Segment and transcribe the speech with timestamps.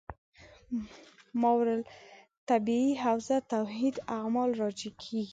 [1.41, 5.23] ماورا الطبیعي حوزه توحید اعمال راجع کېږي.